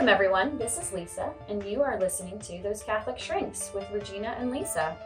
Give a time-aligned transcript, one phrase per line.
[0.00, 0.56] Welcome, everyone.
[0.56, 4.96] This is Lisa, and you are listening to Those Catholic Shrinks with Regina and Lisa.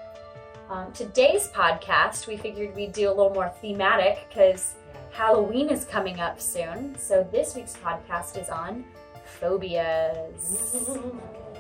[0.71, 4.75] Um, today's podcast, we figured we'd do a little more thematic because
[5.11, 6.97] Halloween is coming up soon.
[6.97, 8.85] So this week's podcast is on
[9.25, 10.77] phobias.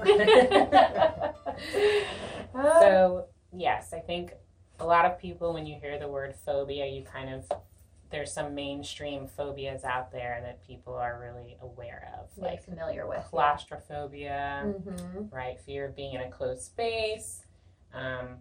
[2.55, 4.33] so, yes, I think
[4.79, 7.51] a lot of people, when you hear the word phobia, you kind of
[8.15, 13.25] there's some mainstream phobias out there that people are really aware of, like familiar with
[13.25, 15.35] claustrophobia, mm-hmm.
[15.35, 15.59] right?
[15.67, 17.43] Fear of being in a closed space,
[17.93, 18.37] um,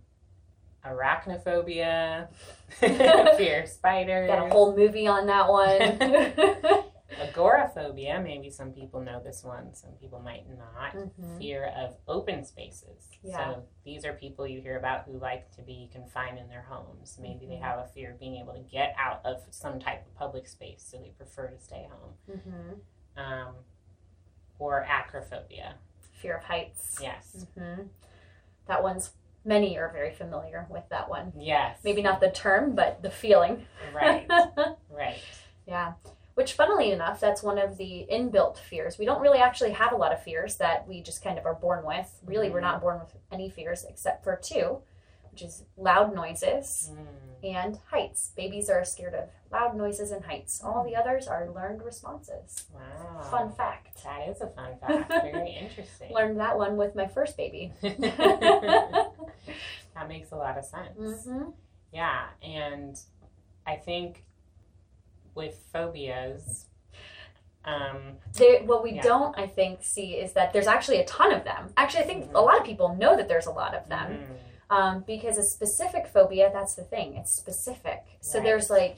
[0.85, 2.27] arachnophobia,
[2.69, 4.27] fear of spiders.
[4.29, 6.83] Got a whole movie on that one.
[7.19, 10.95] Agoraphobia, maybe some people know this one, some people might not.
[10.95, 11.37] Mm-hmm.
[11.37, 13.09] Fear of open spaces.
[13.23, 13.37] Yeah.
[13.37, 17.17] So these are people you hear about who like to be confined in their homes.
[17.21, 17.49] Maybe mm-hmm.
[17.49, 20.47] they have a fear of being able to get out of some type of public
[20.47, 22.37] space, so they prefer to stay home.
[22.37, 23.21] Mm-hmm.
[23.21, 23.55] Um,
[24.59, 25.73] or acrophobia.
[26.21, 26.99] Fear of heights.
[27.01, 27.45] Yes.
[27.59, 27.83] Mm-hmm.
[28.67, 29.11] That one's
[29.45, 31.33] many are very familiar with that one.
[31.37, 31.79] Yes.
[31.83, 33.65] Maybe not the term, but the feeling.
[33.93, 34.25] Right.
[34.89, 35.21] right.
[35.67, 35.93] Yeah
[36.35, 38.97] which funnily enough that's one of the inbuilt fears.
[38.97, 41.55] We don't really actually have a lot of fears that we just kind of are
[41.55, 42.09] born with.
[42.25, 42.53] Really mm.
[42.53, 44.79] we're not born with any fears except for two
[45.33, 47.55] which is loud noises mm.
[47.55, 48.31] and heights.
[48.37, 50.61] Babies are scared of loud noises and heights.
[50.63, 52.65] All the others are learned responses.
[52.71, 53.21] Wow.
[53.31, 54.03] Fun fact.
[54.03, 55.09] That is a fun fact.
[55.09, 56.13] Very interesting.
[56.13, 57.73] Learned that one with my first baby.
[59.95, 60.97] That makes a lot of sense.
[60.99, 61.49] Mm-hmm.
[61.91, 62.99] yeah and
[63.67, 64.25] i think
[65.35, 66.65] with phobias.
[67.65, 69.01] Um, there, what we yeah.
[69.01, 71.69] don't, I think, see is that there's actually a ton of them.
[71.77, 72.35] Actually, I think mm-hmm.
[72.35, 74.75] a lot of people know that there's a lot of them mm-hmm.
[74.75, 78.03] um, because a specific phobia, that's the thing, it's specific.
[78.19, 78.45] So right.
[78.45, 78.97] there's like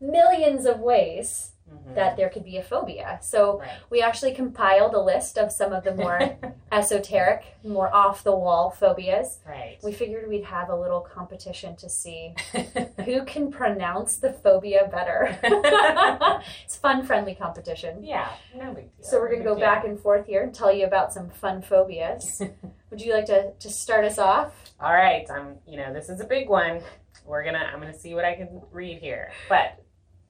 [0.00, 1.94] millions of ways mm-hmm.
[1.94, 3.18] that there could be a phobia.
[3.22, 3.70] So right.
[3.90, 6.38] we actually compiled a list of some of the more
[6.72, 9.38] esoteric, more off the wall phobias.
[9.46, 9.78] Right.
[9.82, 12.34] We figured we'd have a little competition to see
[13.04, 15.38] who can pronounce the phobia better.
[16.64, 18.02] it's fun, friendly competition.
[18.04, 19.06] Yeah, no big deal.
[19.06, 19.64] So we're going to go deal.
[19.64, 22.42] back and forth here and tell you about some fun phobias.
[22.90, 24.52] Would you like to just start us off?
[24.80, 25.28] All right.
[25.30, 25.56] I'm.
[25.66, 26.80] you know, this is a big one.
[27.24, 27.70] We're gonna.
[27.72, 29.82] I'm gonna see what I can read here, but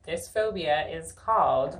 [0.04, 1.78] this phobia is called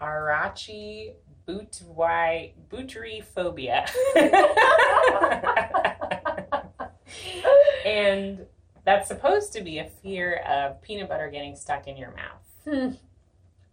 [0.00, 1.14] Arachi
[1.46, 3.86] butry phobia.
[7.84, 8.46] and
[8.84, 12.42] that's supposed to be a fear of peanut butter getting stuck in your mouth.
[12.64, 12.96] Hmm.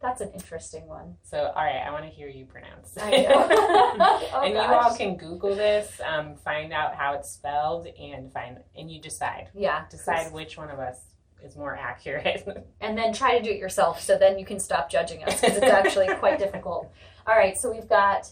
[0.01, 1.17] That's an interesting one.
[1.23, 2.97] So, all right, I want to hear you pronounce.
[2.97, 3.27] I know.
[3.51, 4.69] oh, and gosh.
[4.69, 9.01] you all can Google this, um, find out how it's spelled, and find and you
[9.01, 9.49] decide.
[9.53, 9.83] Yeah.
[9.89, 11.01] Decide which one of us
[11.43, 12.47] is more accurate.
[12.81, 15.57] and then try to do it yourself so then you can stop judging us because
[15.57, 16.91] it's actually quite difficult.
[17.27, 18.31] All right, so we've got.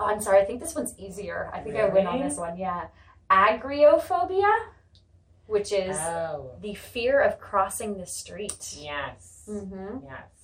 [0.00, 1.50] Oh, I'm sorry, I think this one's easier.
[1.52, 1.90] I think really?
[1.90, 2.56] I win on this one.
[2.56, 2.86] Yeah.
[3.30, 4.50] Agriophobia,
[5.46, 6.52] which is oh.
[6.62, 8.76] the fear of crossing the street.
[8.78, 9.44] Yes.
[9.48, 10.04] Mm-hmm.
[10.04, 10.37] Yes.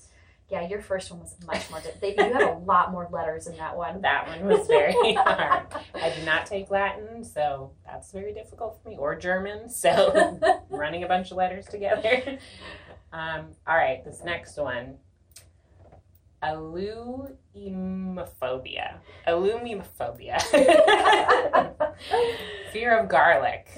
[0.55, 1.81] Yeah, your first one was much more.
[2.01, 4.03] Di- you had a lot more letters in that one.
[4.03, 5.67] That one was very hard.
[5.97, 9.69] I did not take Latin, so that's very difficult for me, or German.
[9.69, 10.39] So
[10.71, 12.39] running a bunch of letters together.
[13.13, 14.99] Um, all right, this next one.
[16.45, 18.99] Alumimophobia.
[19.27, 20.41] Alumimophobia.
[22.73, 23.69] Fear of garlic.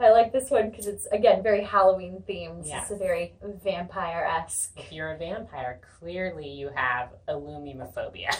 [0.00, 2.66] I like this one because it's again very Halloween themed.
[2.66, 2.82] Yes.
[2.82, 4.72] It's a very vampire esque.
[4.76, 8.30] If you're a vampire, clearly you have alumimophobia.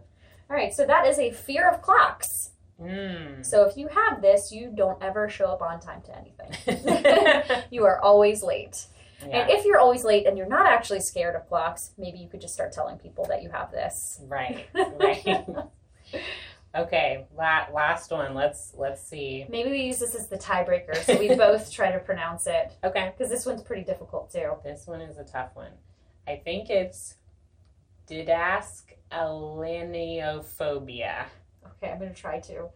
[0.49, 2.51] All right, so that is a fear of clocks.
[2.81, 3.45] Mm.
[3.45, 7.63] So if you have this, you don't ever show up on time to anything.
[7.71, 8.87] you are always late.
[9.21, 9.39] Yeah.
[9.39, 12.41] And if you're always late and you're not actually scared of clocks, maybe you could
[12.41, 14.19] just start telling people that you have this.
[14.23, 14.67] Right.
[14.99, 15.25] Right.
[16.75, 18.33] Okay, la- last one.
[18.33, 19.45] Let's let's see.
[19.49, 22.73] Maybe we use this as the tiebreaker, so we both try to pronounce it.
[22.83, 23.13] Okay.
[23.17, 24.53] Because this one's pretty difficult too.
[24.63, 25.71] This one is a tough one.
[26.27, 27.15] I think it's
[28.09, 31.25] didask aliniophobia.
[31.65, 32.69] Okay, I'm going to try to.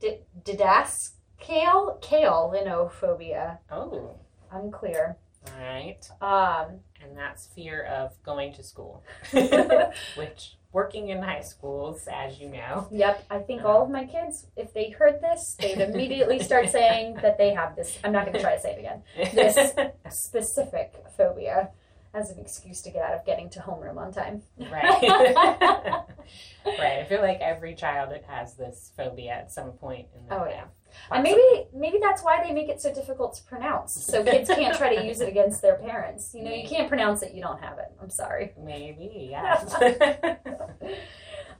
[0.00, 3.58] D- didascale kaolinophobia.
[3.70, 4.16] Oh.
[4.52, 5.16] Unclear.
[5.46, 6.10] All right.
[6.20, 9.02] Um, and that's fear of going to school,
[10.16, 12.86] which working in high schools, as you know.
[12.90, 13.68] Yep, I think uh-huh.
[13.68, 17.76] all of my kids, if they heard this, they'd immediately start saying that they have
[17.76, 17.98] this.
[18.04, 19.02] I'm not going to try to say it again.
[19.34, 19.72] This
[20.10, 21.70] specific phobia.
[22.16, 24.42] Has an excuse to get out of getting to homeroom on time.
[24.58, 25.02] Right.
[26.66, 26.98] right.
[26.98, 30.54] I feel like every child has this phobia at some point in their oh, life.
[30.56, 30.64] yeah.
[31.10, 33.92] And maybe maybe that's why they make it so difficult to pronounce.
[33.92, 36.32] So kids can't try to use it against their parents.
[36.34, 37.92] You know, you can't pronounce it, you don't have it.
[38.00, 38.54] I'm sorry.
[38.58, 40.36] Maybe, yeah.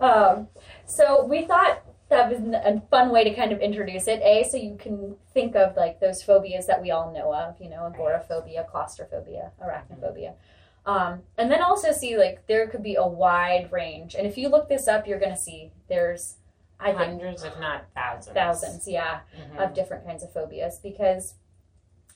[0.00, 0.48] um,
[0.86, 4.20] so we thought that was a fun way to kind of introduce it.
[4.22, 7.68] A, so you can think of like those phobias that we all know of, you
[7.68, 10.34] know, agoraphobia, claustrophobia, arachnophobia.
[10.84, 14.14] Um, and then also see like there could be a wide range.
[14.14, 16.36] And if you look this up, you're going to see there's
[16.78, 18.34] I think hundreds, if not thousands.
[18.34, 19.58] Thousands, yeah, mm-hmm.
[19.58, 21.34] of different kinds of phobias because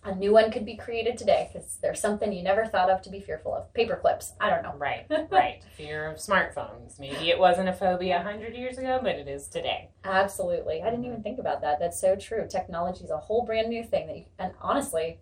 [0.03, 3.11] a new one could be created today because there's something you never thought of to
[3.11, 3.73] be fearful of.
[3.75, 4.33] Paper clips.
[4.41, 4.75] I don't know.
[4.77, 5.63] Right, right.
[5.77, 6.99] Fear of smartphones.
[6.99, 9.91] Maybe it wasn't a phobia 100 years ago, but it is today.
[10.05, 10.83] Absolutely.
[10.83, 11.79] I didn't even think about that.
[11.81, 12.47] That's so true.
[12.49, 15.19] Technology is a whole brand new thing that you, and honestly,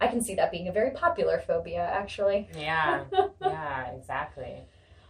[0.00, 2.48] I can see that being a very popular phobia actually.
[2.56, 3.04] Yeah.
[3.40, 4.62] yeah, exactly.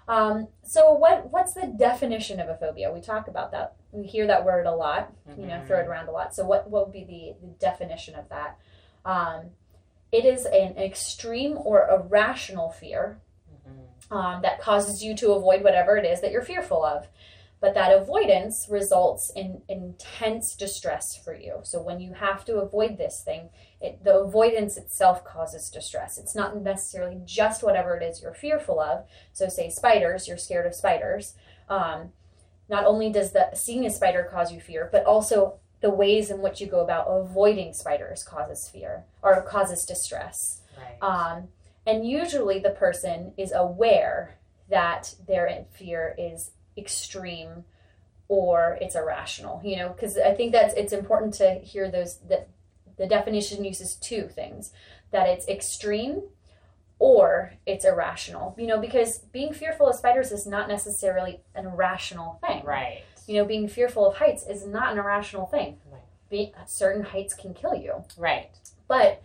[0.08, 2.92] Um, so what what's the definition of a phobia?
[2.92, 3.76] We talk about that.
[3.92, 5.90] We hear that word a lot, you know, throw it mm-hmm.
[5.90, 6.34] around a lot.
[6.34, 8.58] So what what would be the, the definition of that?
[9.04, 9.50] Um,
[10.12, 13.18] it is an extreme or irrational fear
[13.50, 14.14] mm-hmm.
[14.14, 17.08] um, that causes you to avoid whatever it is that you're fearful of.
[17.60, 21.60] But that avoidance results in intense distress for you.
[21.62, 23.50] So when you have to avoid this thing,
[23.80, 26.18] it, the avoidance itself causes distress.
[26.18, 29.06] It's not necessarily just whatever it is you're fearful of.
[29.32, 31.34] So, say spiders, you're scared of spiders.
[31.68, 32.10] Um,
[32.68, 36.40] not only does the seeing a spider cause you fear, but also the ways in
[36.40, 40.60] which you go about avoiding spiders causes fear or causes distress.
[40.78, 40.96] Right.
[41.02, 41.48] Um,
[41.86, 44.38] and usually the person is aware
[44.70, 47.64] that their fear is extreme
[48.28, 52.48] or it's irrational you know because i think that's it's important to hear those that
[52.96, 54.72] the definition uses two things
[55.10, 56.22] that it's extreme
[56.98, 62.38] or it's irrational you know because being fearful of spiders is not necessarily an irrational
[62.46, 65.78] thing right you know, being fearful of heights is not an irrational thing.
[65.90, 66.02] Right.
[66.30, 68.04] Be, certain heights can kill you.
[68.16, 68.50] Right.
[68.88, 69.22] But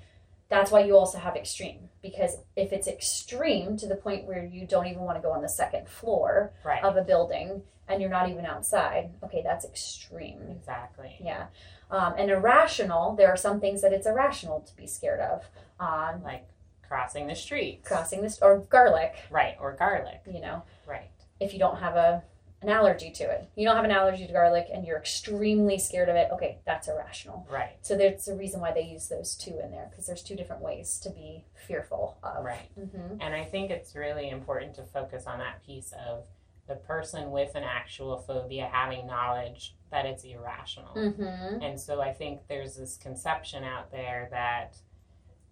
[0.49, 4.65] that's why you also have extreme because if it's extreme to the point where you
[4.65, 6.83] don't even want to go on the second floor right.
[6.83, 10.41] of a building and you're not even outside, okay, that's extreme.
[10.50, 11.15] Exactly.
[11.21, 11.47] Yeah.
[11.89, 15.45] Um, and irrational, there are some things that it's irrational to be scared of.
[15.79, 16.47] Um, like
[16.88, 17.83] crossing the street.
[17.83, 19.15] Crossing this, or garlic.
[19.29, 20.21] Right, or garlic.
[20.31, 20.63] You know.
[20.85, 21.09] Right.
[21.39, 22.23] If you don't have a
[22.62, 23.48] an allergy to it.
[23.56, 26.30] You don't have an allergy to garlic and you're extremely scared of it.
[26.33, 27.48] Okay, that's irrational.
[27.51, 27.77] Right.
[27.81, 30.63] So there's a reason why they use those two in there because there's two different
[30.63, 32.44] ways to be fearful of.
[32.44, 32.69] Right.
[32.80, 33.21] Mm-hmm.
[33.21, 36.25] And I think it's really important to focus on that piece of
[36.68, 40.94] the person with an actual phobia having knowledge that it's irrational.
[40.95, 41.62] Mm-hmm.
[41.62, 44.77] And so I think there's this conception out there that,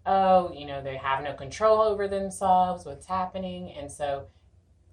[0.06, 3.72] oh, you know, they have no control over themselves, what's happening.
[3.78, 4.26] And so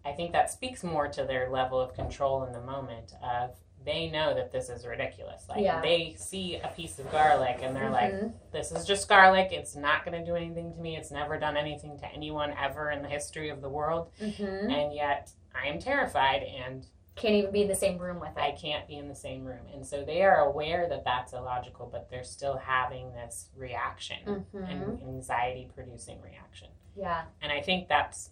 [0.04, 4.08] I think that speaks more to their level of control in the moment of they
[4.08, 5.44] know that this is ridiculous.
[5.49, 5.81] Like yeah.
[5.81, 8.26] they see a piece of garlic and they're mm-hmm.
[8.26, 9.49] like, "This is just garlic.
[9.52, 10.96] It's not going to do anything to me.
[10.96, 14.70] It's never done anything to anyone ever in the history of the world." Mm-hmm.
[14.70, 18.40] And yet, I am terrified and can't even be in the same room with it.
[18.40, 21.88] I can't be in the same room, and so they are aware that that's illogical,
[21.90, 24.64] but they're still having this reaction, mm-hmm.
[24.64, 26.69] an anxiety-producing reaction.
[26.96, 28.31] Yeah, and I think that's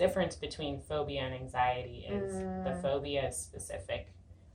[0.00, 2.64] difference between phobia and anxiety is mm.
[2.64, 4.08] the phobia is specific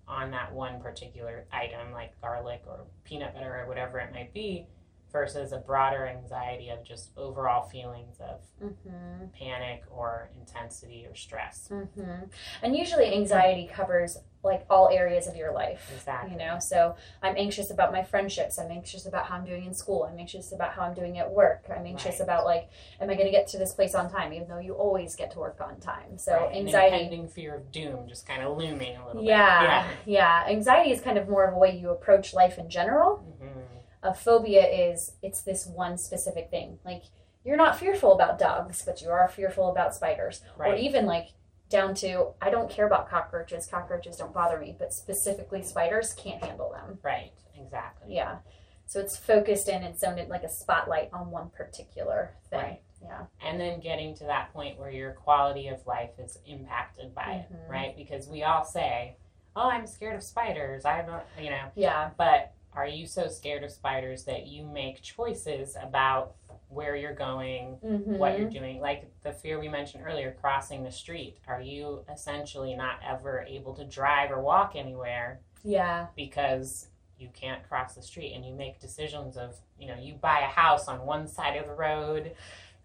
[0.08, 4.66] on that one particular item like garlic or peanut butter or whatever it might be
[5.12, 9.26] versus a broader anxiety of just overall feelings of mm-hmm.
[9.34, 11.70] panic or intensity or stress.
[11.72, 12.26] Mm-hmm.
[12.62, 15.92] And usually, anxiety covers like all areas of your life.
[15.96, 16.32] Exactly.
[16.32, 18.60] You know, so I'm anxious about my friendships.
[18.60, 20.04] I'm anxious about how I'm doing in school.
[20.04, 21.66] I'm anxious about how I'm doing at work.
[21.70, 22.22] I'm anxious right.
[22.22, 22.70] about like,
[23.02, 24.32] am I going to get to this place on time?
[24.34, 26.18] Even though you always get to work on time.
[26.18, 26.56] So right.
[26.56, 30.14] anxiety, impending fear of doom, just kind of looming a little yeah, bit.
[30.14, 30.54] Yeah, yeah.
[30.54, 33.26] Anxiety is kind of more of a way you approach life in general.
[33.42, 33.75] Mm-hmm
[34.06, 36.78] a phobia is it's this one specific thing.
[36.86, 37.04] Like
[37.44, 40.42] you're not fearful about dogs, but you are fearful about spiders.
[40.58, 40.74] Right.
[40.74, 41.30] Or even like
[41.70, 43.68] down to I don't care about cockroaches.
[43.68, 47.00] Cockroaches don't bother me, but specifically spiders can't handle them.
[47.04, 47.32] Right.
[47.60, 48.16] Exactly.
[48.16, 48.38] Yeah.
[48.86, 52.60] So it's focused in and zoned in like a spotlight on one particular thing.
[52.60, 52.82] Right.
[53.02, 53.26] Yeah.
[53.44, 57.54] And then getting to that point where your quality of life is impacted by mm-hmm.
[57.54, 57.96] it, right?
[57.96, 59.18] Because we all say,
[59.56, 61.06] "Oh, I'm scared of spiders." I'm,
[61.40, 61.68] you know.
[61.76, 62.10] Yeah.
[62.18, 66.36] But are you so scared of spiders that you make choices about
[66.70, 68.18] where you're going, mm-hmm.
[68.18, 68.80] what you're doing?
[68.80, 71.38] Like the fear we mentioned earlier, crossing the street.
[71.48, 75.40] Are you essentially not ever able to drive or walk anywhere?
[75.64, 76.08] Yeah.
[76.16, 80.40] Because you can't cross the street and you make decisions of, you know, you buy
[80.40, 82.34] a house on one side of the road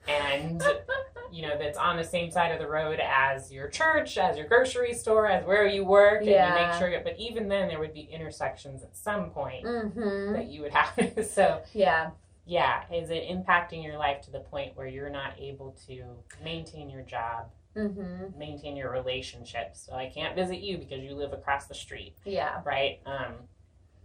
[0.07, 0.63] and
[1.33, 4.47] you know, that's on the same side of the road as your church, as your
[4.47, 6.47] grocery store, as where you work, yeah.
[6.47, 7.01] and you make sure.
[7.03, 10.33] But even then, there would be intersections at some point mm-hmm.
[10.33, 10.91] that you would have.
[11.31, 12.11] So yeah,
[12.47, 16.05] yeah, is it impacting your life to the point where you're not able to
[16.43, 17.51] maintain your job?
[17.77, 18.37] Mm-hmm.
[18.37, 19.87] maintain your relationships.
[19.87, 22.17] So I can't visit you because you live across the street.
[22.25, 22.61] Yeah.
[22.65, 22.99] Right.
[23.07, 23.35] Um,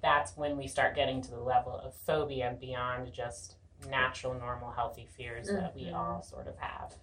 [0.04, 3.56] that's when we start getting to the level of phobia beyond just
[3.90, 5.58] natural, normal, healthy fears mm-hmm.
[5.58, 5.96] that we mm-hmm.
[5.96, 6.94] all sort of have.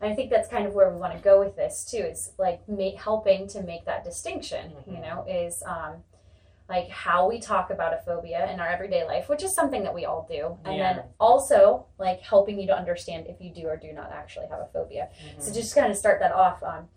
[0.00, 1.98] And I think that's kind of where we want to go with this too.
[1.98, 4.70] Is like make, helping to make that distinction.
[4.70, 4.94] Mm-hmm.
[4.94, 5.96] You know, is um,
[6.68, 9.94] like how we talk about a phobia in our everyday life, which is something that
[9.94, 10.92] we all do, and yeah.
[10.94, 14.60] then also like helping you to understand if you do or do not actually have
[14.60, 15.08] a phobia.
[15.26, 15.40] Mm-hmm.
[15.40, 16.62] So just kind of start that off.
[16.62, 16.88] Um,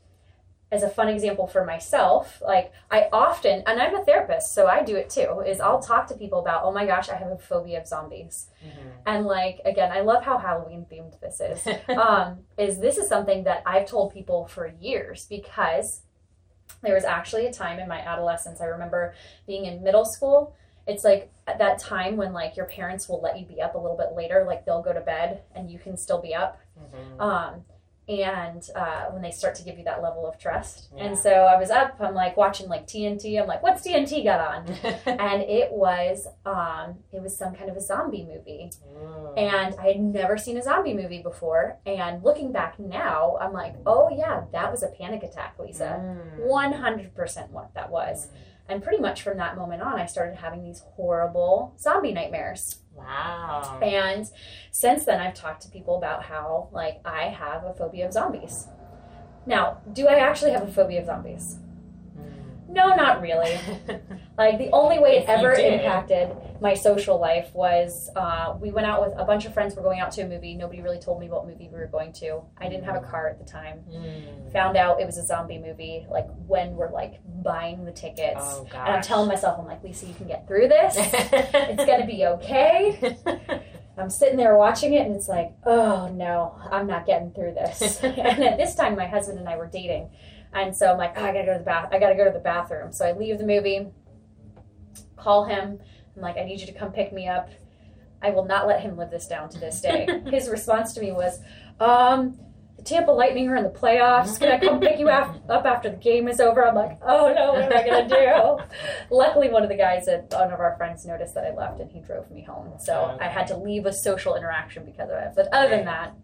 [0.73, 4.83] as a fun example for myself, like I often, and I'm a therapist, so I
[4.83, 7.37] do it too, is I'll talk to people about, oh my gosh, I have a
[7.37, 8.47] phobia of zombies.
[8.65, 8.89] Mm-hmm.
[9.05, 11.67] And like, again, I love how Halloween themed this is.
[11.95, 16.01] um, is this is something that I've told people for years because
[16.81, 19.13] there was actually a time in my adolescence, I remember
[19.45, 20.55] being in middle school.
[20.87, 23.77] It's like at that time when like your parents will let you be up a
[23.77, 26.59] little bit later, like they'll go to bed and you can still be up.
[26.79, 27.21] Mm-hmm.
[27.21, 27.63] Um,
[28.07, 30.89] and uh, when they start to give you that level of trust.
[30.95, 31.05] Yeah.
[31.05, 33.41] And so I was up, I'm like watching like TNT.
[33.41, 34.67] I'm like, what's TNT got on?
[35.05, 39.37] and it was um, it was some kind of a zombie movie, mm.
[39.37, 41.77] and I had never seen a zombie movie before.
[41.85, 45.99] And looking back now, I'm like, oh yeah, that was a panic attack, Lisa.
[46.39, 48.27] One hundred percent what that was.
[48.27, 48.31] Mm.
[48.69, 52.77] And pretty much from that moment on, I started having these horrible zombie nightmares.
[52.95, 53.79] Wow.
[53.81, 54.29] And
[54.71, 58.67] since then, I've talked to people about how, like, I have a phobia of zombies.
[59.45, 61.57] Now, do I actually have a phobia of zombies?
[62.67, 63.59] No, not really.
[64.37, 66.29] like the only way it ever impacted
[66.61, 69.75] my social life was uh, we went out with a bunch of friends.
[69.75, 70.55] We're going out to a movie.
[70.55, 72.41] Nobody really told me what movie we were going to.
[72.57, 73.81] I didn't have a car at the time.
[73.91, 74.51] Mm.
[74.53, 76.07] Found out it was a zombie movie.
[76.09, 80.05] Like when we're like buying the tickets, oh, and I'm telling myself, I'm like, Lisa,
[80.05, 80.95] you can get through this.
[80.97, 83.17] it's gonna be okay.
[83.97, 88.01] I'm sitting there watching it, and it's like, oh no, I'm not getting through this.
[88.03, 90.09] and at this time, my husband and I were dating.
[90.53, 91.89] And so I'm like, oh, I gotta go to the bath.
[91.91, 92.91] I gotta go to the bathroom.
[92.91, 93.87] So I leave the movie,
[95.17, 95.79] call him.
[96.15, 97.49] I'm like, I need you to come pick me up.
[98.21, 100.07] I will not let him live this down to this day.
[100.31, 101.39] His response to me was,
[101.79, 102.39] um,
[102.77, 104.39] the Tampa Lightning are in the playoffs.
[104.39, 106.65] Can I come pick you up after the game is over?
[106.65, 108.63] I'm like, oh no, what am I gonna do?
[109.15, 111.91] Luckily, one of the guys at one of our friends noticed that I left, and
[111.91, 112.73] he drove me home.
[112.79, 113.25] So okay.
[113.25, 115.33] I had to leave a social interaction because of it.
[115.35, 116.15] But other than that,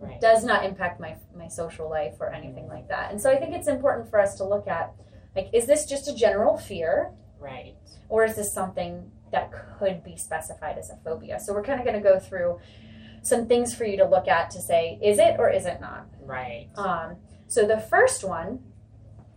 [0.00, 0.20] right.
[0.20, 2.74] does not impact my my social life or anything mm-hmm.
[2.74, 3.10] like that.
[3.10, 4.94] And so I think it's important for us to look at
[5.34, 7.12] like is this just a general fear?
[7.38, 7.76] Right.
[8.08, 11.38] Or is this something that could be specified as a phobia?
[11.38, 12.58] So we're kind of going to go through
[13.22, 16.06] some things for you to look at to say is it or is it not?
[16.22, 16.68] Right.
[16.76, 18.60] Um so the first one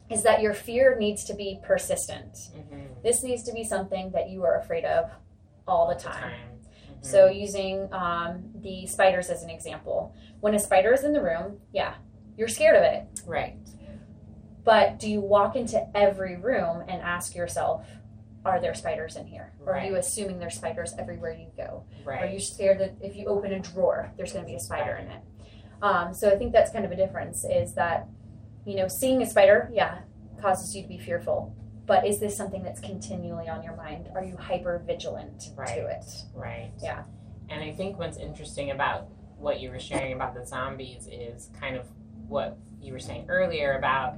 [0.10, 2.34] is that your fear needs to be persistent.
[2.34, 3.02] Mm-hmm.
[3.02, 5.10] This needs to be something that you are afraid of
[5.68, 6.34] all the time.
[7.04, 7.28] All the time.
[7.28, 7.40] So mm-hmm.
[7.40, 11.96] using um, the spiders as an example, when a spider is in the room, yeah,
[12.38, 13.08] you're scared of it.
[13.26, 13.58] Right.
[14.64, 17.88] But do you walk into every room and ask yourself,
[18.46, 19.54] are there spiders in here?
[19.60, 19.84] Or right.
[19.84, 21.84] are you assuming there's spiders everywhere you go?
[22.04, 22.24] Right.
[22.24, 24.96] Are you scared that if you open a drawer, there's going to be a spider
[24.96, 25.22] in it?
[25.82, 28.08] Um, so I think that's kind of a difference is that,
[28.66, 30.00] you know, seeing a spider, yeah,
[30.40, 31.56] causes you to be fearful
[31.92, 34.08] but is this something that's continually on your mind?
[34.16, 35.76] Are you hyper vigilant right.
[35.76, 36.06] to it?
[36.34, 36.72] Right.
[36.82, 37.04] Yeah.
[37.50, 41.76] And I think what's interesting about what you were sharing about the zombies is kind
[41.76, 41.86] of
[42.30, 44.16] what you were saying earlier about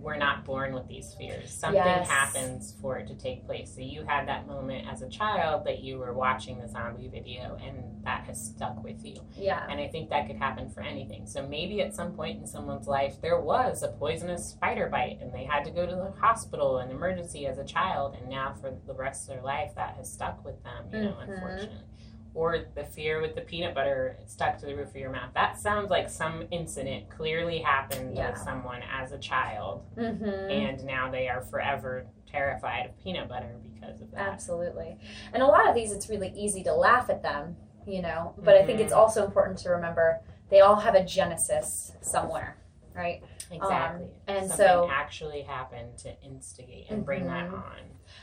[0.00, 1.50] we're not born with these fears.
[1.50, 2.08] Something yes.
[2.08, 3.74] happens for it to take place.
[3.74, 7.58] So you had that moment as a child that you were watching the zombie video
[7.62, 9.16] and that has stuck with you.
[9.36, 9.66] Yeah.
[9.68, 11.26] And I think that could happen for anything.
[11.26, 15.34] So maybe at some point in someone's life there was a poisonous spider bite and
[15.34, 18.74] they had to go to the hospital and emergency as a child and now for
[18.86, 21.32] the rest of their life that has stuck with them, you know, mm-hmm.
[21.32, 21.84] unfortunately
[22.34, 25.30] or the fear with the peanut butter stuck to the roof of your mouth.
[25.34, 28.30] That sounds like some incident clearly happened yeah.
[28.30, 30.24] to someone as a child, mm-hmm.
[30.24, 34.28] and now they are forever terrified of peanut butter because of that.
[34.28, 34.96] Absolutely.
[35.32, 37.56] And a lot of these, it's really easy to laugh at them,
[37.86, 38.62] you know, but mm-hmm.
[38.62, 39.00] I think it's mm-hmm.
[39.00, 40.20] also important to remember
[40.50, 42.56] they all have a genesis somewhere,
[42.94, 43.22] right?
[43.50, 44.04] Exactly.
[44.04, 47.04] Um, and Something so actually happened to instigate and mm-hmm.
[47.06, 47.56] bring that mm-hmm.
[47.56, 47.78] on.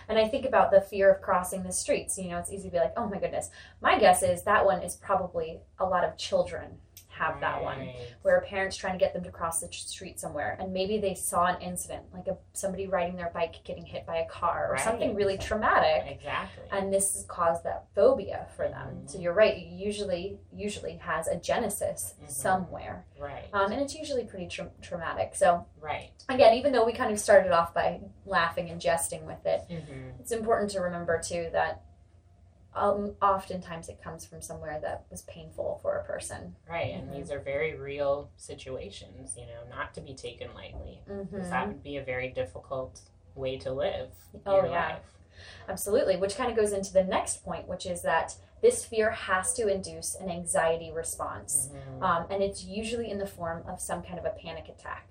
[0.07, 2.17] And I think about the fear of crossing the streets.
[2.17, 3.49] You know, it's easy to be like, oh my goodness.
[3.81, 6.79] My guess is that one is probably a lot of children
[7.17, 7.89] have that one
[8.21, 11.13] where a parent's trying to get them to cross the street somewhere and maybe they
[11.13, 14.73] saw an incident like a, somebody riding their bike getting hit by a car or
[14.73, 14.83] right.
[14.83, 19.07] something really traumatic exactly and this has caused that phobia for them mm-hmm.
[19.07, 22.31] so you're right it usually usually has a genesis mm-hmm.
[22.31, 26.93] somewhere right um, and it's usually pretty tra- traumatic so right again even though we
[26.93, 30.09] kind of started off by laughing and jesting with it mm-hmm.
[30.19, 31.81] it's important to remember too that
[32.77, 36.55] um, oftentimes it comes from somewhere that was painful for a person.
[36.69, 37.17] Right, and mm-hmm.
[37.17, 41.01] these are very real situations, you know, not to be taken lightly.
[41.09, 41.49] Mm-hmm.
[41.49, 43.01] That would be a very difficult
[43.35, 44.09] way to live
[44.45, 44.87] oh, yeah.
[44.87, 44.99] Life.
[45.69, 49.53] Absolutely, which kind of goes into the next point, which is that this fear has
[49.53, 51.69] to induce an anxiety response.
[51.71, 52.03] Mm-hmm.
[52.03, 55.09] Um, and it's usually in the form of some kind of a panic attack.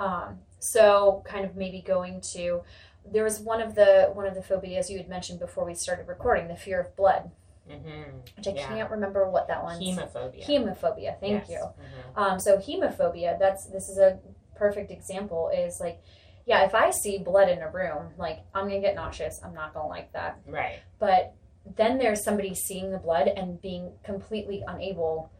[0.00, 0.04] Mm.
[0.04, 2.62] Um, so, kind of maybe going to
[3.10, 6.08] there was one of the one of the phobias you had mentioned before we started
[6.08, 7.30] recording, the fear of blood.
[7.70, 8.18] Mm-hmm.
[8.36, 8.68] Which I yeah.
[8.68, 9.80] can't remember what that one.
[9.80, 10.44] Hemophobia.
[10.44, 11.18] Hemophobia.
[11.18, 11.50] Thank yes.
[11.50, 11.56] you.
[11.56, 12.18] Mm-hmm.
[12.18, 13.38] Um, so hemophobia.
[13.38, 14.18] That's this is a
[14.54, 15.50] perfect example.
[15.54, 16.02] Is like,
[16.44, 19.40] yeah, if I see blood in a room, like I'm gonna get nauseous.
[19.42, 20.40] I'm not gonna like that.
[20.46, 20.80] Right.
[20.98, 21.34] But
[21.76, 25.30] then there's somebody seeing the blood and being completely unable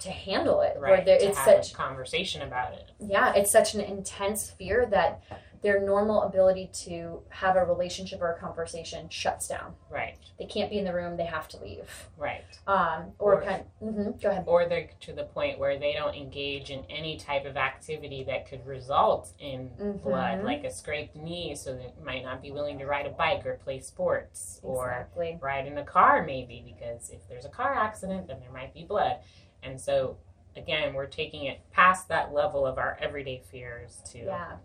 [0.00, 0.76] to handle it.
[0.78, 0.90] Right.
[0.90, 2.90] Where there, to it's such conversation about it.
[3.00, 5.22] Yeah, it's such an intense fear that
[5.62, 9.74] their normal ability to have a relationship or a conversation shuts down.
[9.88, 10.18] Right.
[10.38, 11.16] They can't be in the room.
[11.16, 12.08] They have to leave.
[12.18, 12.44] Right.
[12.66, 13.62] Um, or, or kind.
[13.80, 14.44] Of, mm-hmm, go ahead.
[14.48, 18.48] Or they're to the point where they don't engage in any type of activity that
[18.48, 19.98] could result in mm-hmm.
[19.98, 23.46] blood, like a scraped knee, so they might not be willing to ride a bike
[23.46, 25.38] or play sports exactly.
[25.40, 28.74] or ride in a car, maybe because if there's a car accident, then there might
[28.74, 29.18] be blood,
[29.62, 30.16] and so
[30.56, 34.56] again, we're taking it past that level of our everyday fears to yeah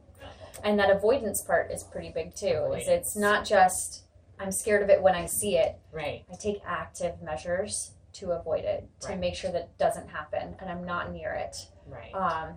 [0.64, 2.48] and that avoidance part is pretty big too.
[2.48, 2.84] Avoidance.
[2.84, 4.04] Is it's not just
[4.40, 5.78] I'm scared of it when I see it.
[5.92, 6.24] Right.
[6.32, 9.20] I take active measures to avoid it to right.
[9.20, 11.56] make sure that it doesn't happen and I'm not near it.
[11.88, 12.14] Right.
[12.14, 12.56] Um,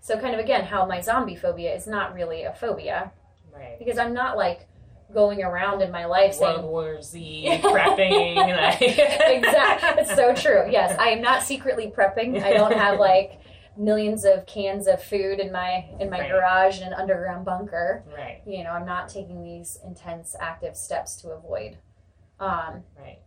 [0.00, 3.12] so kind of again how my zombie phobia is not really a phobia.
[3.52, 3.78] Right.
[3.78, 4.68] Because I'm not like
[5.12, 8.80] going around in my life World saying War Z prepping.
[8.80, 10.02] exactly.
[10.02, 10.70] It's so true.
[10.70, 12.42] Yes, I am not secretly prepping.
[12.42, 13.41] I don't have like
[13.76, 16.30] millions of cans of food in my in my right.
[16.30, 18.04] garage in an underground bunker.
[18.14, 18.42] Right.
[18.46, 21.78] You know, I'm not taking these intense active steps to avoid.
[22.38, 23.18] Um, right.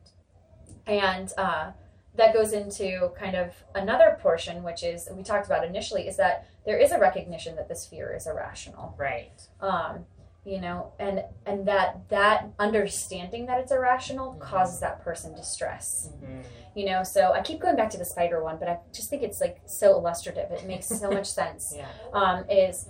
[0.87, 1.71] And uh,
[2.15, 6.47] that goes into kind of another portion, which is we talked about initially, is that
[6.65, 8.95] there is a recognition that this fear is irrational.
[8.97, 9.41] Right.
[9.61, 10.05] Um,
[10.45, 14.41] you know and and that that understanding that it's irrational mm-hmm.
[14.41, 16.09] causes that person distress.
[16.13, 16.41] Mm-hmm.
[16.75, 19.23] you know so i keep going back to the spider one but i just think
[19.23, 20.51] it's like so illustrative.
[20.51, 21.73] It makes so much sense.
[21.75, 21.87] Yeah.
[22.13, 22.87] um, is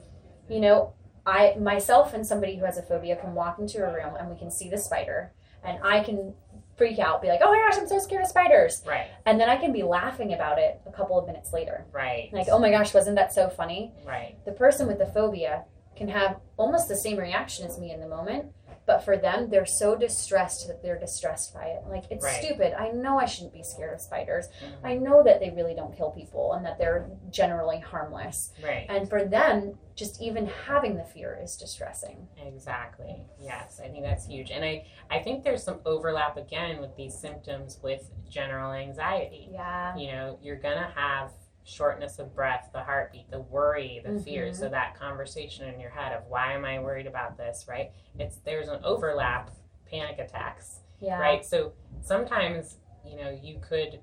[0.49, 0.93] you know
[1.25, 4.37] i myself and somebody who has a phobia can walk into a room and we
[4.37, 5.31] can see the spider
[5.63, 6.33] and i can
[6.77, 8.83] freak out be like oh my gosh i'm so scared of spiders.
[8.85, 9.07] Right.
[9.25, 11.85] And then i can be laughing about it a couple of minutes later.
[11.93, 12.29] Right.
[12.33, 13.93] Like oh my gosh wasn't that so funny?
[14.05, 14.35] Right.
[14.45, 15.63] The person with the phobia
[15.95, 18.51] can have almost the same reaction as me in the moment
[18.85, 21.83] but for them they're so distressed that they're distressed by it.
[21.89, 22.43] Like it's right.
[22.43, 22.73] stupid.
[22.73, 24.47] I know i shouldn't be scared of spiders.
[24.63, 24.85] Mm-hmm.
[24.85, 28.51] i know that they really don't kill people and that they're generally harmless.
[28.63, 28.85] Right.
[28.89, 32.27] And for them just even having the fear is distressing.
[32.37, 33.25] Exactly.
[33.41, 34.51] Yes i think that's huge.
[34.51, 39.49] And i i think there's some overlap again with these symptoms with general anxiety.
[39.51, 39.95] Yeah.
[39.97, 41.31] You know you're gonna have
[41.65, 44.23] shortness of breath, the heartbeat, the worry, the mm-hmm.
[44.23, 44.53] fear.
[44.53, 47.91] So that conversation in your head of why am I worried about this, right?
[48.17, 49.51] It's there's an overlap,
[49.89, 50.79] panic attacks.
[51.01, 51.19] Yeah.
[51.19, 51.43] Right.
[51.43, 53.99] So sometimes, you know, you could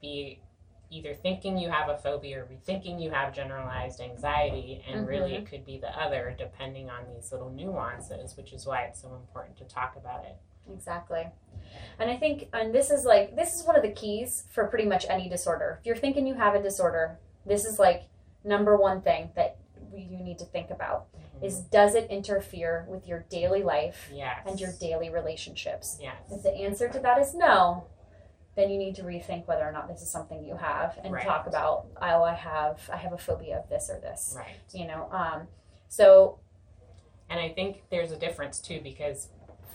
[0.00, 0.40] be
[0.90, 5.08] either thinking you have a phobia or be thinking you have generalized anxiety and mm-hmm.
[5.08, 9.02] really it could be the other depending on these little nuances, which is why it's
[9.02, 10.36] so important to talk about it.
[10.72, 11.26] Exactly.
[11.98, 14.86] And I think, and this is like, this is one of the keys for pretty
[14.86, 15.78] much any disorder.
[15.80, 18.04] If you're thinking you have a disorder, this is like
[18.44, 19.58] number one thing that
[19.94, 21.44] you need to think about mm-hmm.
[21.44, 24.40] is does it interfere with your daily life yes.
[24.46, 25.98] and your daily relationships?
[26.00, 26.16] Yes.
[26.30, 27.84] If the answer to that is no,
[28.54, 31.24] then you need to rethink whether or not this is something you have and right.
[31.24, 34.34] talk about, oh, I have, I have a phobia of this or this.
[34.36, 34.56] Right.
[34.72, 35.46] You know, um,
[35.88, 36.40] so.
[37.30, 39.28] And I think there's a difference too because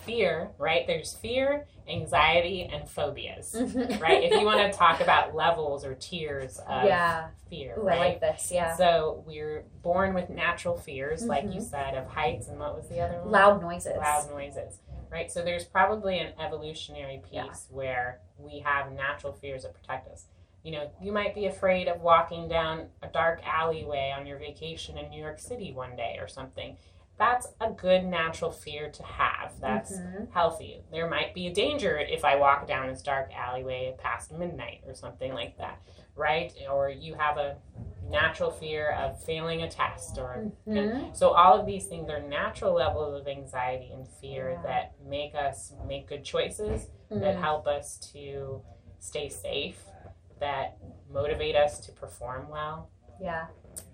[0.05, 0.85] fear, right?
[0.87, 4.01] There's fear, anxiety, and phobias, mm-hmm.
[4.01, 4.23] right?
[4.23, 7.27] If you want to talk about levels or tiers of yeah.
[7.49, 7.97] fear, Ooh, right?
[7.97, 8.75] I like this, yeah.
[8.75, 11.29] So we're born with natural fears, mm-hmm.
[11.29, 11.61] like you mm-hmm.
[11.61, 13.31] said, of heights, and what was the other one?
[13.31, 13.97] Loud noises.
[13.97, 14.79] Loud noises,
[15.11, 15.31] right?
[15.31, 17.53] So there's probably an evolutionary piece yeah.
[17.69, 20.25] where we have natural fears that protect us.
[20.63, 24.97] You know, you might be afraid of walking down a dark alleyway on your vacation
[24.97, 26.77] in New York City one day or something
[27.17, 29.53] that's a good natural fear to have.
[29.61, 30.31] That's mm-hmm.
[30.31, 30.81] healthy.
[30.91, 34.93] There might be a danger if I walk down this dark alleyway past midnight or
[34.95, 35.81] something like that.
[36.15, 36.51] right?
[36.71, 37.57] Or you have a
[38.09, 41.13] natural fear of failing a test or mm-hmm.
[41.13, 44.61] so all of these things are natural levels of anxiety and fear yeah.
[44.61, 47.19] that make us make good choices mm-hmm.
[47.21, 48.61] that help us to
[48.99, 49.79] stay safe
[50.39, 50.77] that
[51.11, 52.89] motivate us to perform well
[53.21, 53.45] yeah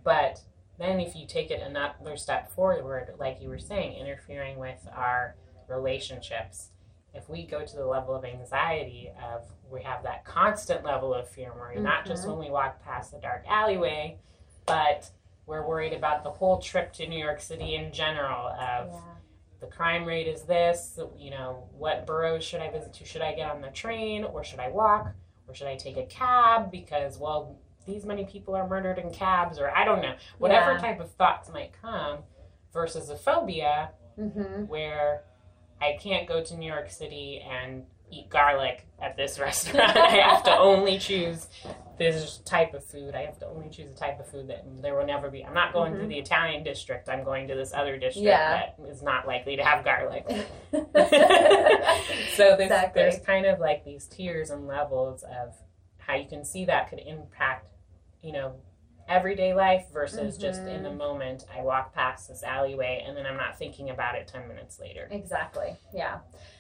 [0.04, 0.42] but
[0.80, 5.36] then if you take it another step forward like you were saying interfering with our
[5.68, 6.70] relationships
[7.14, 11.28] if we go to the level of anxiety of we have that constant level of
[11.30, 11.84] fear worry, mm-hmm.
[11.84, 12.32] not just mm-hmm.
[12.32, 14.18] when we walk past the dark alleyway,
[14.66, 15.10] but
[15.46, 19.00] we're worried about the whole trip to New York City in general of yeah.
[19.62, 23.06] the crime rate is this, you know, what boroughs should I visit to?
[23.06, 25.12] Should I get on the train or should I walk
[25.48, 29.60] or should I take a cab because well these many people are murdered in cabs
[29.60, 30.16] or I don't know.
[30.38, 30.80] Whatever yeah.
[30.80, 32.20] type of thoughts might come
[32.74, 34.66] versus a phobia mm-hmm.
[34.66, 35.24] where
[35.82, 39.96] I can't go to New York City and eat garlic at this restaurant.
[39.98, 41.48] I have to only choose
[41.98, 43.14] this type of food.
[43.14, 45.46] I have to only choose a type of food that there will never be.
[45.46, 46.04] I'm not going mm-hmm.
[46.04, 47.10] to the Italian district.
[47.10, 48.72] I'm going to this other district yeah.
[48.78, 50.26] that is not likely to have garlic.
[50.72, 50.86] so
[52.56, 53.02] there's, exactly.
[53.02, 55.56] there's kind of like these tiers and levels of
[56.10, 57.68] how you can see that could impact,
[58.24, 58.56] you know,
[59.08, 60.42] everyday life versus mm-hmm.
[60.42, 60.98] just in the mm-hmm.
[60.98, 64.80] moment I walk past this alleyway and then I'm not thinking about it 10 minutes
[64.80, 65.08] later.
[65.12, 65.76] Exactly.
[65.94, 66.20] Yeah.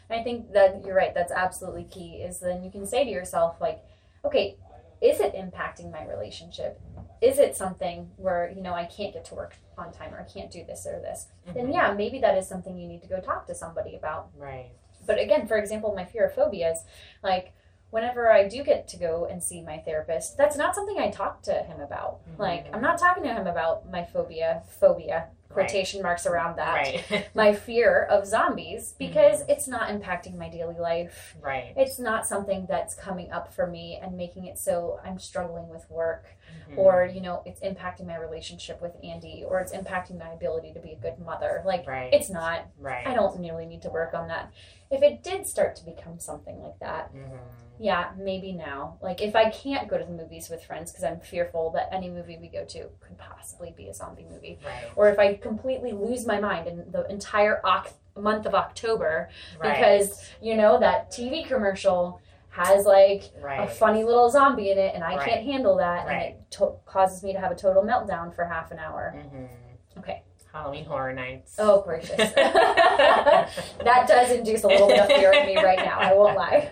[0.09, 1.13] I think that you're right.
[1.15, 2.21] That's absolutely key.
[2.23, 3.83] Is then you can say to yourself, like,
[4.23, 4.57] okay,
[5.01, 6.79] is it impacting my relationship?
[7.21, 10.31] Is it something where, you know, I can't get to work on time or I
[10.31, 11.27] can't do this or this?
[11.47, 11.57] Mm-hmm.
[11.57, 14.29] Then, yeah, maybe that is something you need to go talk to somebody about.
[14.37, 14.71] Right.
[15.07, 16.83] But again, for example, my fear of phobias,
[17.23, 17.53] like,
[17.91, 21.41] whenever I do get to go and see my therapist, that's not something I talk
[21.43, 22.19] to him about.
[22.29, 22.41] Mm-hmm.
[22.41, 26.03] Like, I'm not talking to him about my phobia, phobia, quotation right.
[26.03, 26.75] marks around that
[27.09, 27.27] right.
[27.35, 29.51] my fear of zombies because mm-hmm.
[29.51, 33.99] it's not impacting my daily life right it's not something that's coming up for me
[34.01, 36.25] and making it so i'm struggling with work
[36.69, 36.77] mm-hmm.
[36.77, 40.79] or you know it's impacting my relationship with andy or it's impacting my ability to
[40.79, 42.13] be a good mother like right.
[42.13, 44.53] it's not right i don't really need to work on that
[44.91, 47.35] if it did start to become something like that mm-hmm
[47.79, 48.97] yeah, maybe now.
[49.01, 52.09] Like if I can't go to the movies with friends because I'm fearful that any
[52.09, 54.91] movie we go to could possibly be a zombie movie, right.
[54.97, 59.29] or if I completely lose my mind in the entire oc- month of October
[59.61, 59.75] right.
[59.75, 63.61] because you know that TV commercial has like right.
[63.61, 67.23] a funny little zombie in it and I can't handle that and it to- causes
[67.23, 69.15] me to have a total meltdown for half an hour.
[69.15, 69.99] Mm-hmm.
[69.99, 70.23] Okay.
[70.51, 71.55] Halloween Horror Nights.
[71.59, 72.17] Oh, gracious.
[72.17, 76.71] that does induce a little bit of fear in me right now, I won't lie.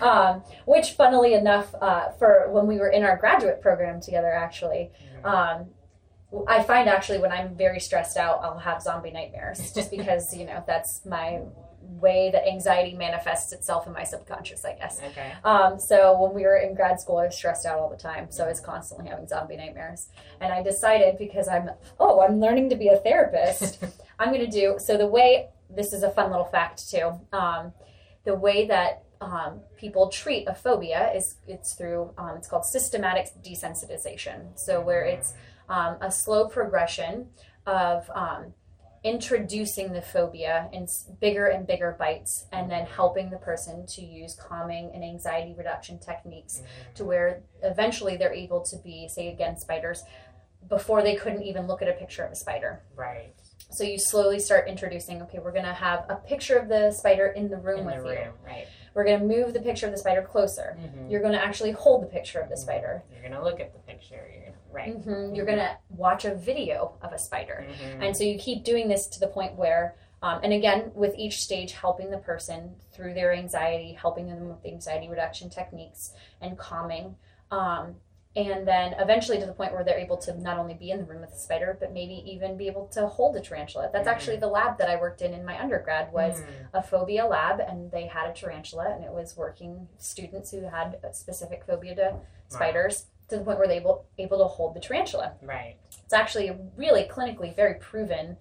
[0.02, 4.90] um, which, funnily enough, uh, for when we were in our graduate program together, actually,
[5.16, 5.26] mm-hmm.
[5.26, 5.66] um,
[6.46, 10.44] I find actually when I'm very stressed out, I'll have zombie nightmares just because, you
[10.44, 11.40] know, that's my
[11.88, 15.00] way that anxiety manifests itself in my subconscious, I guess.
[15.02, 15.32] Okay.
[15.44, 18.30] Um, so when we were in grad school, I was stressed out all the time.
[18.30, 20.08] So I was constantly having zombie nightmares.
[20.40, 23.84] And I decided because I'm, oh, I'm learning to be a therapist,
[24.18, 27.12] I'm going to do, so the way, this is a fun little fact too.
[27.32, 27.72] Um,
[28.24, 33.28] the way that um, people treat a phobia is it's through, um, it's called systematic
[33.42, 34.58] desensitization.
[34.58, 35.34] So where it's
[35.68, 37.28] um, a slow progression
[37.66, 38.52] of, um,
[39.06, 40.88] introducing the phobia in
[41.20, 45.96] bigger and bigger bites and then helping the person to use calming and anxiety reduction
[45.96, 46.94] techniques mm-hmm.
[46.96, 50.02] to where eventually they're able to be say again spiders
[50.68, 53.32] before they couldn't even look at a picture of a spider right
[53.70, 57.28] so you slowly start introducing okay we're going to have a picture of the spider
[57.28, 58.66] in the room in with the you room, right
[58.96, 60.74] we're going to move the picture of the spider closer.
[60.80, 61.10] Mm-hmm.
[61.10, 62.62] You're going to actually hold the picture of the mm-hmm.
[62.62, 63.04] spider.
[63.12, 64.26] You're going to look at the picture.
[64.32, 64.96] You're gonna, right.
[64.96, 65.34] Mm-hmm.
[65.34, 67.66] You're going to watch a video of a spider.
[67.68, 68.02] Mm-hmm.
[68.02, 71.42] And so you keep doing this to the point where, um, and again, with each
[71.42, 76.56] stage, helping the person through their anxiety, helping them with the anxiety reduction techniques and
[76.58, 77.16] calming.
[77.50, 77.96] Um,
[78.36, 81.04] and then eventually to the point where they're able to not only be in the
[81.04, 84.12] room with the spider but maybe even be able to hold a tarantula that's mm.
[84.12, 86.44] actually the lab that i worked in in my undergrad was mm.
[86.74, 90.98] a phobia lab and they had a tarantula and it was working students who had
[91.02, 92.14] a specific phobia to
[92.48, 93.15] spiders wow.
[93.28, 96.56] To the point where they able able to hold the tarantula right it's actually a
[96.76, 98.36] really clinically very proven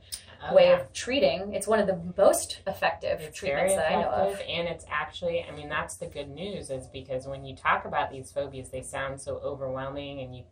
[0.50, 0.80] oh, way yeah.
[0.80, 1.54] of treating.
[1.54, 4.40] It's one of the most effective it's treatments that I know of.
[4.48, 8.12] And it's actually, I mean, that's the good news is because when you talk about
[8.12, 10.44] these phobias, they sound so overwhelming and you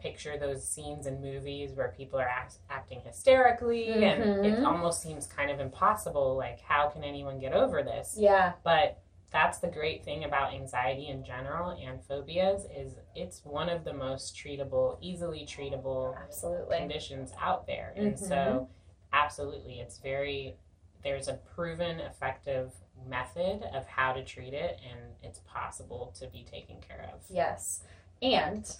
[0.00, 4.02] picture those scenes in movies where people are act- acting hysterically mm-hmm.
[4.02, 8.50] and it almost seems kind of impossible like how can anyone get over this yeah
[8.64, 9.00] but
[9.32, 13.92] that's the great thing about anxiety in general and phobias is it's one of the
[13.92, 16.76] most treatable easily treatable absolutely.
[16.76, 17.94] conditions out there.
[17.96, 18.24] And mm-hmm.
[18.24, 18.68] so
[19.12, 20.56] absolutely it's very
[21.02, 22.72] there's a proven effective
[23.08, 27.20] method of how to treat it and it's possible to be taken care of.
[27.28, 27.82] Yes.
[28.20, 28.70] And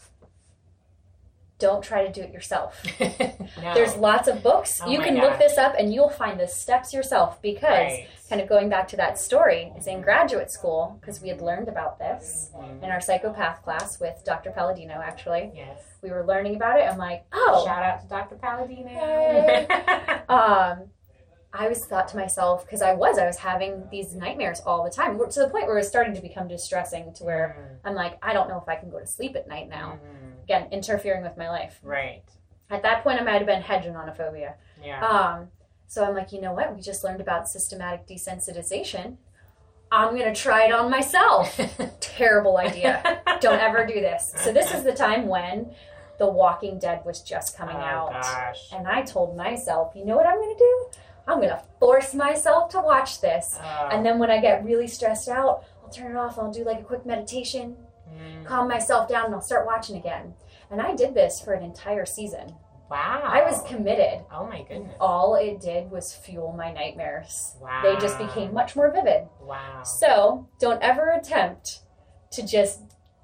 [1.62, 2.70] don't try to do it yourself.
[3.00, 3.74] no.
[3.74, 4.80] There's lots of books.
[4.84, 5.22] Oh you can gosh.
[5.24, 8.08] look this up and you'll find the steps yourself because Right.
[8.28, 11.68] kind of going back to that story is in graduate school because we had learned
[11.68, 12.82] about this Mhm.
[12.84, 14.50] in our psychopath class with Dr.
[14.50, 15.52] Palladino actually.
[15.54, 15.78] Yes.
[16.02, 16.90] We were learning about it.
[16.90, 18.34] I'm like, oh, Shout out to Dr.
[18.36, 18.88] Palladino.
[18.88, 19.66] Hey.
[20.28, 20.90] um,
[21.54, 24.90] I was thought to myself because I was I was having these nightmares all the
[24.90, 28.14] time to the point where it was starting to become distressing to where I'm like
[28.22, 29.98] I don't know if I can go to sleep at night now.
[30.02, 30.31] Mhm.
[30.52, 31.78] Again, interfering with my life.
[31.82, 32.22] Right.
[32.70, 34.54] At that point, I might have been hedging on a phobia.
[34.82, 35.04] Yeah.
[35.04, 35.48] Um,
[35.86, 36.74] so I'm like, you know what?
[36.74, 39.16] We just learned about systematic desensitization.
[39.90, 41.60] I'm gonna try it on myself.
[42.00, 43.20] Terrible idea.
[43.40, 44.32] Don't ever do this.
[44.36, 45.74] So this is the time when
[46.18, 48.12] The Walking Dead was just coming oh, out.
[48.12, 48.72] gosh.
[48.72, 50.86] And I told myself, you know what I'm going to do?
[51.28, 53.58] I'm going to force myself to watch this.
[53.62, 53.88] Oh.
[53.92, 56.38] And then when I get really stressed out, I'll turn it off.
[56.38, 57.76] I'll do like a quick meditation,
[58.12, 58.44] Mm.
[58.46, 60.34] calm myself down, and I'll start watching again.
[60.70, 62.54] And I did this for an entire season.
[62.90, 63.22] Wow.
[63.24, 64.24] I was committed.
[64.30, 64.94] Oh my goodness.
[65.00, 67.56] All it did was fuel my nightmares.
[67.60, 67.80] Wow.
[67.82, 69.28] They just became much more vivid.
[69.40, 69.82] Wow.
[69.82, 71.80] So don't ever attempt
[72.32, 72.80] to just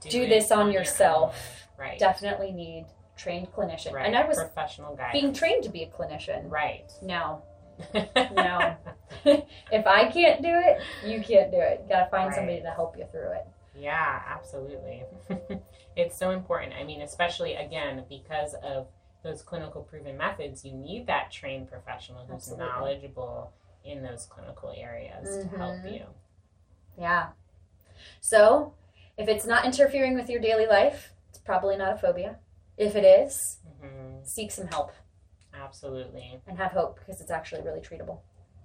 [0.08, 1.34] do it this on your yourself.
[1.78, 1.86] own.
[1.86, 1.98] Right.
[1.98, 3.92] definitely need trained clinician.
[3.92, 4.06] Right.
[4.06, 5.10] And I was professional guy.
[5.12, 6.50] being trained to be a clinician.
[6.50, 6.90] right.
[7.02, 7.42] No,
[7.94, 8.76] No.
[9.70, 11.80] if I can't do it, you can't do it.
[11.82, 12.34] You gotta find Right.
[12.36, 13.46] somebody to help you through it.
[13.78, 15.04] Yeah, absolutely.
[15.96, 16.72] it's so important.
[16.74, 18.88] I mean, especially again, because of
[19.22, 22.66] those clinical proven methods, you need that trained professional who's Absolutely.
[22.66, 23.52] knowledgeable
[23.84, 25.92] in those clinical areas to help Mhm.
[25.94, 26.06] you.
[26.96, 27.28] Yeah.
[28.20, 28.74] So,
[29.16, 32.38] if it's not interfering with your daily life, it's probably not a phobia.
[32.76, 34.92] If it is, hmm seek some help
[35.54, 36.40] Absolutely.
[36.46, 38.18] and have hope because it's actually really treatable.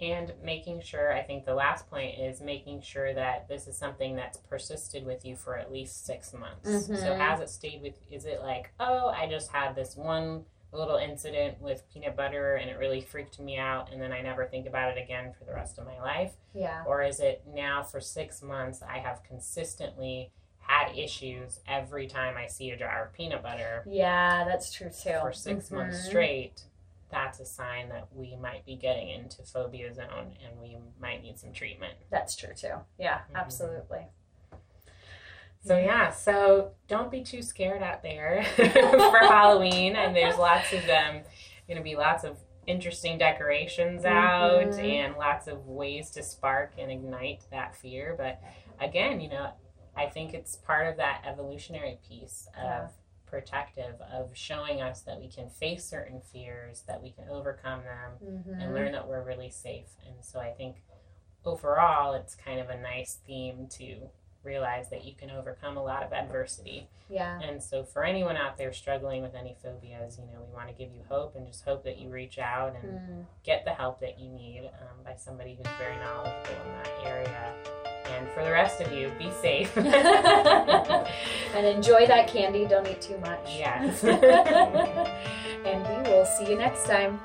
[0.04, 4.16] And making sure, I think the last point is making sure that this is something
[4.16, 6.68] that's persisted with you for at least six months.
[6.90, 6.98] Mhm.
[6.98, 10.98] So, has it stayed with, is it like, oh, I just had this one little
[10.98, 14.66] incident with peanut butter and it really freaked me out and then I never think
[14.66, 16.34] about it again for the rest of my life?
[16.54, 16.84] Yeah.
[16.86, 22.48] Or is it now for six months I have consistently had issues every time I
[22.48, 25.20] see a jar of peanut butter Yeah, that's true too.
[25.22, 26.06] for 6 months Mhm.
[26.10, 26.64] straight?
[27.14, 31.38] That's a sign that we might be getting into phobia zone and we might need
[31.38, 31.94] some treatment.
[32.10, 32.74] That's true too.
[32.98, 33.36] Yeah, Mhm.
[33.36, 34.08] absolutely.
[35.66, 40.82] So yeah, so don't be too scared out there for Halloween, and there's lots of
[40.90, 41.22] um,
[41.68, 44.84] going to be lots of interesting decorations out Mhm.
[44.84, 48.16] and lots of ways to spark and ignite that fear.
[48.18, 48.42] But
[48.80, 49.52] again, you know,
[49.96, 52.88] I think it's part of that evolutionary piece of Yeah.
[53.38, 58.12] Protective of showing us that we can face certain fears, that we can overcome them,
[58.24, 58.62] Mm-hmm.
[58.62, 59.90] and learn that we're really safe.
[60.08, 60.76] And so I think
[61.44, 63.96] overall, it's kind of a nice theme to
[64.44, 66.88] realize that you can overcome a lot of adversity.
[67.10, 67.40] Yeah.
[67.42, 70.74] And so for anyone out there struggling with any phobias, you know, we want to
[70.76, 73.26] give you hope and just hope that you reach out and Mm.
[73.44, 77.54] get the help that you need um, by somebody who's very knowledgeable in that area.
[78.06, 79.76] And for the rest of you, be safe.
[79.78, 82.66] and enjoy that candy.
[82.66, 83.40] Don't eat too much.
[83.48, 84.04] yes.
[85.66, 87.20] and we will see you next time.